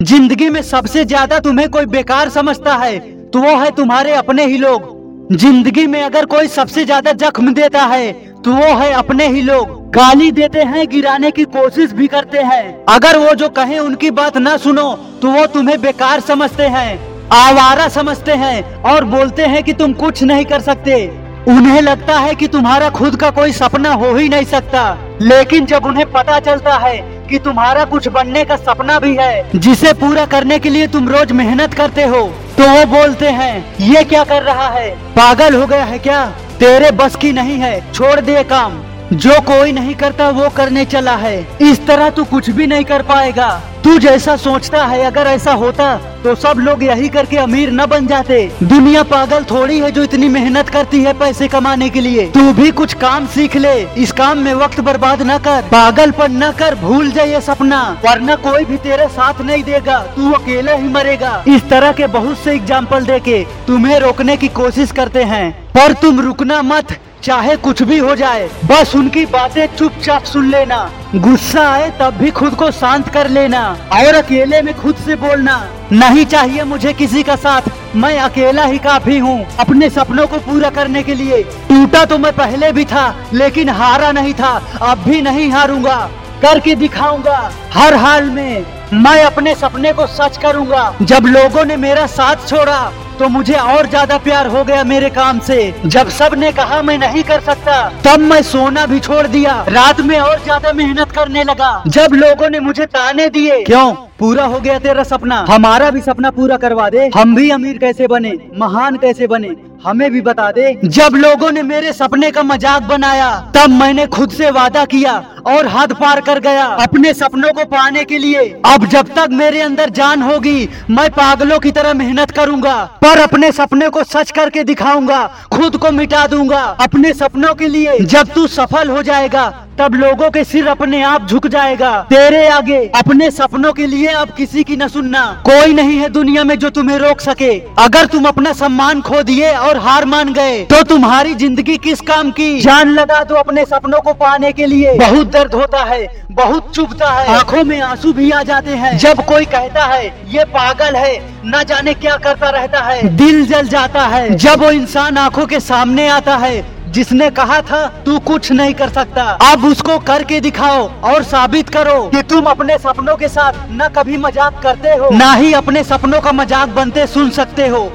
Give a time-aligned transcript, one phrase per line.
[0.00, 2.98] ज़िंदगी में सबसे ज़्यादा तुम्हें कोई बेकार समझता है
[3.30, 7.82] तो वो है तुम्हारे अपने ही लोग। ज़िंदगी में अगर कोई सबसे ज़्यादा जख्म देता
[7.84, 12.38] है तो वो है अपने ही लोग। गाली देते हैं, गिराने की कोशिश भी करते
[12.40, 14.92] हैं। अगर वो जो कहे उनकी बात ना सुनो
[15.22, 16.98] तो वो तुम्हें बेकार समझते हैं,
[17.32, 21.06] आवारा समझते हैं और बोलते हैं कि तुम कुछ नहीं कर सकते।
[21.48, 24.90] उन्हें लगता है कि तुम्हारा खुद का कोई सपना हो ही नहीं सकता।
[25.22, 26.98] लेकिन जब उन्हें पता चलता है
[27.28, 31.32] कि तुम्हारा कुछ बनने का सपना भी है, जिसे पूरा करने के लिए तुम रोज
[31.32, 32.22] मेहनत करते हो।
[32.56, 34.90] तो वो बोलते हैं, ये क्या कर रहा है?
[35.14, 36.24] पागल हो गया है क्या?
[36.58, 41.14] तेरे बस की नहीं है, छोड़ दे काम। जो कोई नहीं करता, वो करने चला
[41.16, 43.48] है। इस तरह तू कुछ भी नहीं कर पाएगा।
[43.84, 48.06] तू जैसा सोचता है, अगर ऐसा होता तो सब लोग यही करके अमीर न बन
[48.06, 52.52] जाते। दुनिया पागल थोड़ी है जो इतनी मेहनत करती है पैसे कमाने के लिए। तू
[52.52, 56.74] भी कुछ काम सीख ले। इस काम में वक्त बर्बाद न कर। पागलपन न कर।
[56.74, 61.42] भूल जाए ये सपना। वरना कोई भी तेरे साथ नहीं देगा। तू अकेला ही मरेगा।
[61.48, 65.92] इस तरह के बहुत से एग्ज़ाम्पल दे के तुम्हें रोकने की कोशिश करते हैं। पर
[66.02, 70.78] तुम रुकना मत। चाहे कुछ भी हो जाए, बस उनकी बातें चुपचाप सुन लेना।
[71.14, 73.62] गुस्सा आए तब भी खुद को शांत कर लेना।
[73.94, 75.56] और अकेले में खुद से बोलना,
[75.92, 80.70] नहीं चाहिए मुझे किसी का साथ, मैं अकेला ही काफ़ी हूँ, अपने सपनों को पूरा
[80.70, 85.20] करने के लिए। टूटा तो मैं पहले भी था, लेकिन हारा नहीं था, अब भी
[85.22, 85.98] नहीं हारूँगा।
[86.42, 92.06] करके दिखाऊँगा, हर हाल में मैं अपने सपने को सच करूँगा। जब लोगों ने मेरा
[92.08, 92.80] साथ छोड़ा
[93.18, 97.22] तो मुझे और ज़्यादा प्यार हो गया मेरे काम से। जब सबने कहा, मैं नहीं
[97.22, 101.70] कर सकता, तब मैं सोना भी छोड़ दिया। रात में और ज़्यादा मेहनत करने लगा।
[101.88, 103.92] जब लोगों ने मुझे ताने दिए, क्यों?
[104.18, 108.06] पूरा हो गया तेरा सपना। हमारा भी सपना पूरा करवा दे। हम भी अमीर कैसे
[108.06, 108.32] बने?
[108.58, 109.50] महान कैसे बने?
[109.84, 114.30] हमें भी बता दे। जब लोगों ने मेरे सपने का मज़ाक बनाया, तब मैंने खुद
[114.30, 115.12] से वादा किया
[115.48, 119.60] और हद पार कर गया। अपने सपनों को पाने के लिए। अब जब तक मेरे
[119.60, 124.64] अंदर जान होगी मैं पागलों की तरह मेहनत करूँगा पर अपने सपने को सच करके
[124.64, 129.48] दिखाऊँगा खुद को मिटा दूँगा। अपने सपनों के लिए। जब तू सफल हो जाएगा
[129.78, 134.30] तब लोगों के सिर अपने आप झुक जाएगा। तेरे आगे, अपने सपनों के लिए अब
[134.30, 138.24] किसी की न सुनना। कोई नहीं है दुनिया में जो तुम्हें रोक सके। अगर तुम
[138.24, 142.60] अपना सम्मान खो दिए और हार मान गए तो तुम्हारी ज़िंदगी किस काम की?
[142.60, 147.10] जान लगा दो अपने सपनों को पाने के लिए। बहुत दर्द होता है, बहुत चुभता
[147.10, 151.16] है। आँखों में आँसू भी आ जाते हैं। जब कोई कहता है, ये पागल है,
[151.46, 155.60] न जाने क्या करता रहता है। दिल जल जाता है। जब वो इंसान आँखों के
[155.62, 156.60] सामने आता है
[156.98, 162.00] जिसने कहा था, तू कुछ नहीं कर सकता। अब उसको करके दिखाओ और साबित करो
[162.06, 166.20] कि तुम अपने सपनों के साथ न कभी मज़ाक करते हो, न ही अपने सपनों
[166.20, 167.90] का मज़ाक बनते सुन सकते हो।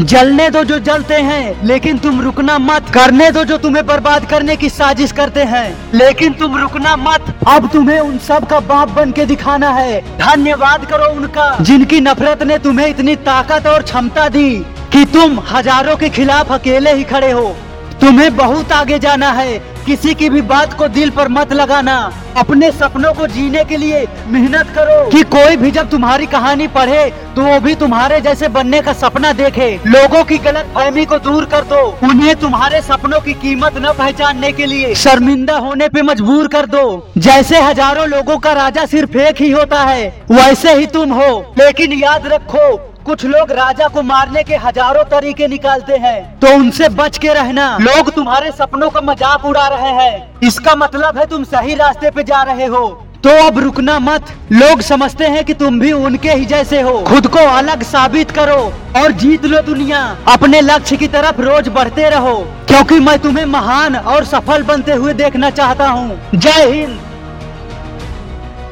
[0.00, 4.56] जलने दो जो जलते हैं, लेकिन तुम रुकना मत। करने दो जो तुम्हें बर्बाद करने
[4.56, 9.12] की साजिश करते हैं, लेकिन तुम रुकना मत। अब तुम्हें उन सब का बाप बन
[9.12, 14.52] के दिखाना है। धन्यवाद करो उनका, जिनकी नफरत ने तुम्हें इतनी ताकत और क्षमता दी
[14.92, 17.54] कि तुम हज़ारों के खिलाफ अकेले ही खड़े हो।
[18.00, 21.96] तुम्हें बहुत आगे जाना है। किसी की भी बात को दिल पर मत लगाना।
[22.36, 27.04] अपने सपनों को जीने के लिए मेहनत करो। कि कोई भी जब तुम्हारी कहानी पढ़े
[27.36, 31.44] तो वो भी तुम्हारे जैसे बनने का सपना देखे। लोगों की गलत फहमी को दूर
[31.44, 36.48] कर दो। उन्हें तुम्हारे सपनों की कीमत न पहचानने के लिए शर्मिंदा होने पे मजबूर
[36.48, 41.12] कर दो। जैसे हज़ारों लोगों का राजा सिर्फ़ एक ही होता है, वैसे ही तुम
[41.12, 42.76] हो। लेकिन याद रखो
[43.10, 47.66] कुछ लोग राजा को मारने के हज़ारों तरीके निकालते हैं। तो उनसे बच के रहना।
[47.78, 52.22] लोग तुम्हारे सपनों का मज़ाक उड़ा रहे हैं। इसका मतलब है तुम सही रास्ते पे
[52.22, 52.86] जा रहे हो।
[53.24, 57.26] तो अब रुकना मत। लोग समझते हैं कि तुम भी उनके ही जैसे हो। खुद
[57.26, 58.62] को अलग साबित करो
[59.02, 62.38] और जीत लो दुनिया। अपने लक्ष्य की तरफ़ रोज बढ़ते रहो।
[62.68, 66.98] क्योंकि मैं तुम्हें महान और सफल बनते हुए देखना चाहता हूँ। जय हिंद।